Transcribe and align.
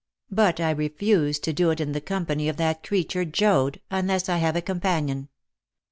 But 0.31 0.59
I 0.59 0.71
refuse 0.71 1.37
to 1.37 1.53
do 1.53 1.65
so 1.77 1.83
in 1.83 1.91
the 1.91 2.01
company 2.01 2.49
of 2.49 2.57
that 2.57 2.81
creature 2.81 3.23
Joad, 3.23 3.81
unless 3.91 4.29
I 4.29 4.37
have 4.37 4.55
a 4.55 4.61
companion. 4.63 5.29